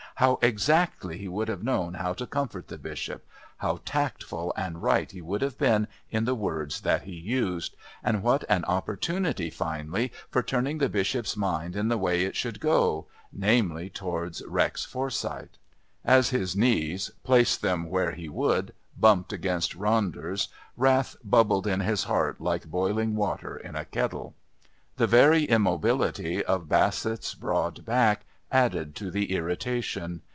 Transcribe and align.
How 0.15 0.37
exactly 0.43 1.17
he 1.17 1.27
would 1.27 1.47
have 1.47 1.63
known 1.63 1.95
how 1.95 2.13
to 2.13 2.27
comfort 2.27 2.67
the 2.67 2.77
Bishop, 2.77 3.25
how 3.57 3.81
tactful 3.85 4.53
and 4.55 4.83
right 4.83 5.09
he 5.11 5.19
would 5.19 5.41
have 5.41 5.57
been 5.57 5.87
in 6.11 6.25
the 6.25 6.35
words 6.35 6.81
that 6.81 7.03
he 7.03 7.13
used, 7.15 7.75
and 8.03 8.21
what 8.21 8.43
an 8.47 8.63
opportunity 8.65 9.49
finally 9.49 10.11
for 10.29 10.43
turning 10.43 10.77
the 10.77 10.89
Bishop's 10.89 11.35
mind 11.35 11.75
in 11.75 11.87
the 11.87 11.97
way 11.97 12.21
it 12.23 12.35
should 12.35 12.59
go, 12.59 13.07
namely, 13.33 13.89
towards 13.89 14.43
Rex 14.45 14.85
Forsyth! 14.85 15.57
As 16.05 16.29
his 16.29 16.55
knees, 16.55 17.09
place 17.23 17.57
them 17.57 17.89
where 17.89 18.11
he 18.11 18.29
would, 18.29 18.73
bumped 18.95 19.33
against 19.33 19.75
Ronder's, 19.75 20.49
wrath 20.77 21.15
bubbled 21.23 21.65
in 21.65 21.79
his 21.79 22.03
heart 22.03 22.39
like 22.39 22.67
boiling 22.69 23.15
water 23.15 23.57
in 23.57 23.75
a 23.75 23.85
kettle. 23.85 24.35
The 24.97 25.07
very 25.07 25.45
immobility 25.45 26.45
of 26.45 26.69
Bassett's 26.69 27.33
broad 27.33 27.83
back 27.85 28.25
added 28.53 28.93
to 28.93 29.09
the 29.11 29.31
irritation. 29.31 30.21